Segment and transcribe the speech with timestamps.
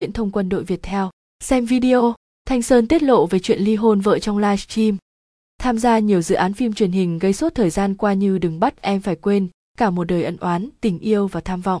[0.00, 1.10] viễn thông quân đội Việt theo.
[1.40, 2.14] Xem video,
[2.46, 4.96] Thanh Sơn tiết lộ về chuyện ly hôn vợ trong livestream.
[5.58, 8.60] Tham gia nhiều dự án phim truyền hình gây sốt thời gian qua như Đừng
[8.60, 9.48] bắt em phải quên,
[9.78, 11.80] cả một đời ân oán, tình yêu và tham vọng.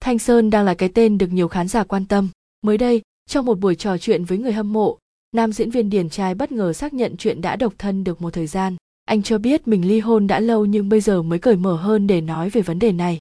[0.00, 2.28] Thanh Sơn đang là cái tên được nhiều khán giả quan tâm.
[2.62, 4.98] Mới đây, trong một buổi trò chuyện với người hâm mộ,
[5.32, 8.30] nam diễn viên Điển Trai bất ngờ xác nhận chuyện đã độc thân được một
[8.32, 8.76] thời gian.
[9.04, 12.06] Anh cho biết mình ly hôn đã lâu nhưng bây giờ mới cởi mở hơn
[12.06, 13.18] để nói về vấn đề này.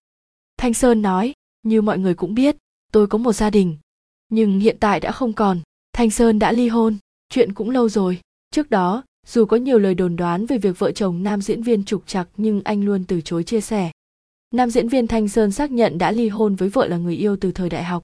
[0.58, 1.34] Thanh Sơn nói,
[1.64, 2.56] như mọi người cũng biết,
[2.96, 3.78] tôi có một gia đình,
[4.30, 5.60] nhưng hiện tại đã không còn.
[5.94, 6.98] Thanh Sơn đã ly hôn,
[7.30, 8.20] chuyện cũng lâu rồi.
[8.52, 11.84] Trước đó, dù có nhiều lời đồn đoán về việc vợ chồng nam diễn viên
[11.84, 13.92] trục trặc nhưng anh luôn từ chối chia sẻ.
[14.54, 17.38] Nam diễn viên Thanh Sơn xác nhận đã ly hôn với vợ là người yêu
[17.42, 18.04] từ thời đại học.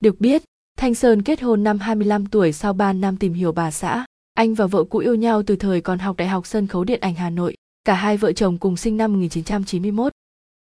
[0.00, 0.42] Được biết,
[0.78, 4.04] Thanh Sơn kết hôn năm 25 tuổi sau 3 năm tìm hiểu bà xã.
[4.34, 7.00] Anh và vợ cũ yêu nhau từ thời còn học Đại học Sân khấu Điện
[7.00, 7.56] ảnh Hà Nội.
[7.84, 10.12] Cả hai vợ chồng cùng sinh năm 1991.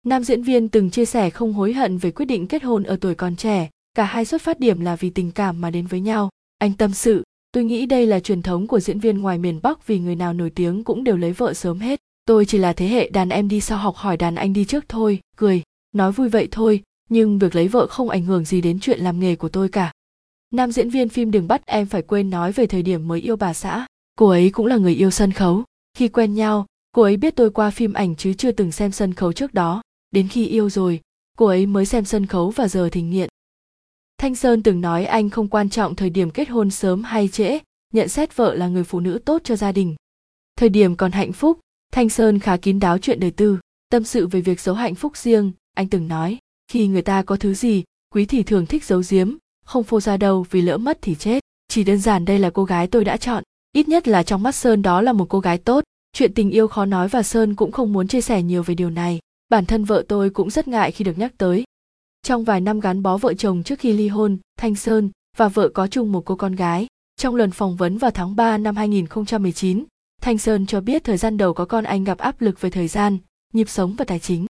[0.07, 2.97] Nam diễn viên từng chia sẻ không hối hận về quyết định kết hôn ở
[3.01, 5.99] tuổi còn trẻ, cả hai xuất phát điểm là vì tình cảm mà đến với
[5.99, 6.29] nhau.
[6.57, 9.87] Anh tâm sự, tôi nghĩ đây là truyền thống của diễn viên ngoài miền Bắc
[9.87, 11.99] vì người nào nổi tiếng cũng đều lấy vợ sớm hết.
[12.25, 14.85] Tôi chỉ là thế hệ đàn em đi sau học hỏi đàn anh đi trước
[14.89, 15.63] thôi, cười,
[15.95, 19.19] nói vui vậy thôi, nhưng việc lấy vợ không ảnh hưởng gì đến chuyện làm
[19.19, 19.91] nghề của tôi cả.
[20.53, 23.35] Nam diễn viên phim Đừng bắt em phải quên nói về thời điểm mới yêu
[23.35, 23.85] bà xã.
[24.17, 25.63] Cô ấy cũng là người yêu sân khấu.
[25.97, 29.13] Khi quen nhau, cô ấy biết tôi qua phim ảnh chứ chưa từng xem sân
[29.13, 29.81] khấu trước đó.
[30.11, 31.01] Đến khi yêu rồi,
[31.37, 33.29] cô ấy mới xem sân khấu và giờ thì nghiện.
[34.17, 37.59] Thanh Sơn từng nói anh không quan trọng thời điểm kết hôn sớm hay trễ,
[37.93, 39.95] nhận xét vợ là người phụ nữ tốt cho gia đình.
[40.55, 41.59] Thời điểm còn hạnh phúc,
[41.93, 45.17] Thanh Sơn khá kín đáo chuyện đời tư, tâm sự về việc giấu hạnh phúc
[45.17, 46.37] riêng, anh từng nói,
[46.71, 49.35] khi người ta có thứ gì, quý thì thường thích giấu giếm,
[49.65, 51.43] không phô ra đâu vì lỡ mất thì chết.
[51.67, 54.55] Chỉ đơn giản đây là cô gái tôi đã chọn, ít nhất là trong mắt
[54.55, 57.71] Sơn đó là một cô gái tốt, chuyện tình yêu khó nói và Sơn cũng
[57.71, 59.19] không muốn chia sẻ nhiều về điều này.
[59.49, 61.63] Bản thân vợ tôi cũng rất ngại khi được nhắc tới.
[62.23, 65.69] Trong vài năm gắn bó vợ chồng trước khi ly hôn, Thanh Sơn và vợ
[65.69, 66.87] có chung một cô con gái.
[67.15, 69.85] Trong lần phỏng vấn vào tháng 3 năm 2019,
[70.21, 72.87] Thanh Sơn cho biết thời gian đầu có con anh gặp áp lực về thời
[72.87, 73.17] gian,
[73.53, 74.45] nhịp sống và tài chính.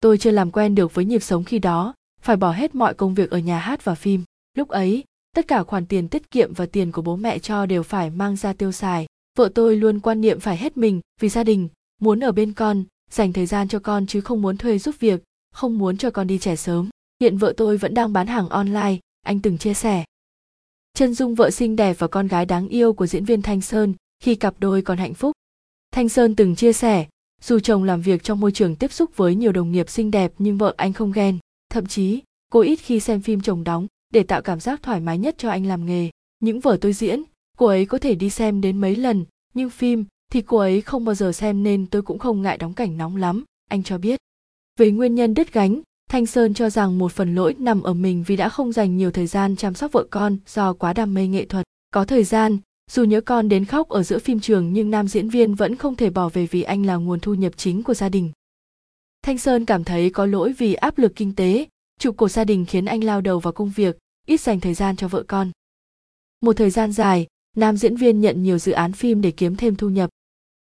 [0.00, 3.14] Tôi chưa làm quen được với nhịp sống khi đó, phải bỏ hết mọi công
[3.14, 4.22] việc ở nhà hát và phim.
[4.56, 5.04] Lúc ấy,
[5.36, 8.36] tất cả khoản tiền tiết kiệm và tiền của bố mẹ cho đều phải mang
[8.36, 9.06] ra tiêu xài.
[9.38, 11.68] Vợ tôi luôn quan niệm phải hết mình vì gia đình,
[12.00, 15.22] muốn ở bên con, dành thời gian cho con chứ không muốn thuê giúp việc,
[15.54, 16.88] không muốn cho con đi trẻ sớm.
[17.20, 20.04] Hiện vợ tôi vẫn đang bán hàng online, anh từng chia sẻ.
[20.94, 23.94] Chân dung vợ xinh đẹp và con gái đáng yêu của diễn viên Thanh Sơn
[24.22, 25.32] khi cặp đôi còn hạnh phúc.
[25.90, 27.06] Thanh Sơn từng chia sẻ,
[27.42, 30.32] dù chồng làm việc trong môi trường tiếp xúc với nhiều đồng nghiệp xinh đẹp
[30.38, 31.38] nhưng vợ anh không ghen,
[31.70, 32.22] thậm chí
[32.52, 35.50] cô ít khi xem phim chồng đóng để tạo cảm giác thoải mái nhất cho
[35.50, 36.10] anh làm nghề.
[36.40, 37.22] Những vở tôi diễn,
[37.58, 39.24] cô ấy có thể đi xem đến mấy lần,
[39.54, 42.74] nhưng phim thì cô ấy không bao giờ xem nên tôi cũng không ngại đóng
[42.74, 44.20] cảnh nóng lắm, anh cho biết.
[44.78, 48.24] Về nguyên nhân đứt gánh, Thanh Sơn cho rằng một phần lỗi nằm ở mình
[48.26, 51.26] vì đã không dành nhiều thời gian chăm sóc vợ con do quá đam mê
[51.26, 51.66] nghệ thuật.
[51.90, 52.58] Có thời gian,
[52.90, 55.96] dù nhớ con đến khóc ở giữa phim trường nhưng nam diễn viên vẫn không
[55.96, 58.30] thể bỏ về vì anh là nguồn thu nhập chính của gia đình.
[59.22, 61.66] Thanh Sơn cảm thấy có lỗi vì áp lực kinh tế,
[61.98, 64.96] trụ cột gia đình khiến anh lao đầu vào công việc, ít dành thời gian
[64.96, 65.50] cho vợ con.
[66.40, 67.26] Một thời gian dài,
[67.56, 70.10] nam diễn viên nhận nhiều dự án phim để kiếm thêm thu nhập.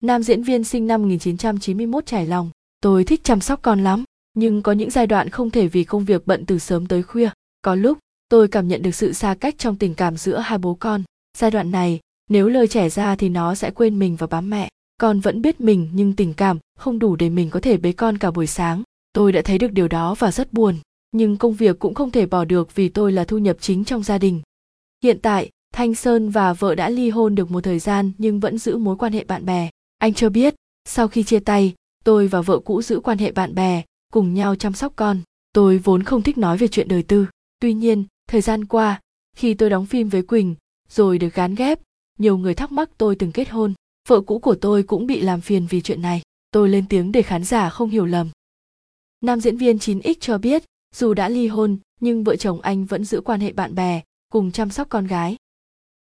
[0.05, 2.49] Nam diễn viên sinh năm 1991 trải lòng,
[2.81, 6.05] tôi thích chăm sóc con lắm, nhưng có những giai đoạn không thể vì công
[6.05, 7.29] việc bận từ sớm tới khuya.
[7.61, 7.97] Có lúc,
[8.29, 11.03] tôi cảm nhận được sự xa cách trong tình cảm giữa hai bố con.
[11.38, 11.99] Giai đoạn này,
[12.29, 14.69] nếu lời trẻ ra thì nó sẽ quên mình và bám mẹ.
[14.97, 18.17] Con vẫn biết mình nhưng tình cảm không đủ để mình có thể bế con
[18.17, 18.83] cả buổi sáng.
[19.13, 20.75] Tôi đã thấy được điều đó và rất buồn
[21.16, 24.03] nhưng công việc cũng không thể bỏ được vì tôi là thu nhập chính trong
[24.03, 24.41] gia đình.
[25.03, 28.57] Hiện tại, Thanh Sơn và vợ đã ly hôn được một thời gian nhưng vẫn
[28.57, 29.69] giữ mối quan hệ bạn bè.
[29.97, 31.73] Anh cho biết, sau khi chia tay,
[32.03, 33.83] tôi và vợ cũ giữ quan hệ bạn bè,
[34.13, 35.22] cùng nhau chăm sóc con.
[35.53, 37.25] Tôi vốn không thích nói về chuyện đời tư.
[37.59, 39.01] Tuy nhiên, thời gian qua,
[39.35, 40.55] khi tôi đóng phim với Quỳnh,
[40.89, 41.79] rồi được gán ghép,
[42.19, 43.73] nhiều người thắc mắc tôi từng kết hôn.
[44.07, 46.22] Vợ cũ của tôi cũng bị làm phiền vì chuyện này.
[46.51, 48.29] Tôi lên tiếng để khán giả không hiểu lầm.
[49.22, 50.63] Nam diễn viên 9X cho biết,
[50.95, 54.51] dù đã ly hôn, nhưng vợ chồng anh vẫn giữ quan hệ bạn bè, cùng
[54.51, 55.35] chăm sóc con gái.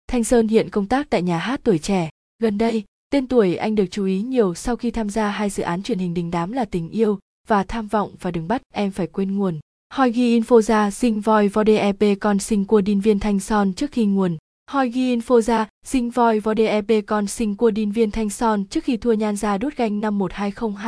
[0.08, 2.10] Thanh Sơn hiện công tác tại nhà hát tuổi trẻ.
[2.38, 5.62] Gần đây, tên tuổi anh được chú ý nhiều sau khi tham gia hai dự
[5.62, 7.18] án truyền hình đình đám là Tình yêu
[7.48, 9.60] và Tham vọng và Đừng bắt, em phải quên nguồn.
[9.94, 13.72] Hoi ghi info ra, sinh voi vode ep con sinh cua đin viên thanh son
[13.72, 14.36] trước khi nguồn.
[14.70, 18.64] Hoi ghi info ra, sinh voi vode ep con sinh cua đin viên thanh son
[18.64, 20.76] trước khi thua nhan ra đốt ganh năm 1202